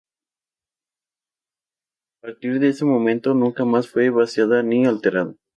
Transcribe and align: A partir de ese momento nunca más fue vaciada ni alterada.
A 2.15 2.21
partir 2.21 2.59
de 2.59 2.69
ese 2.69 2.85
momento 2.85 3.35
nunca 3.35 3.65
más 3.65 3.87
fue 3.87 4.09
vaciada 4.09 4.63
ni 4.63 4.83
alterada. 4.87 5.35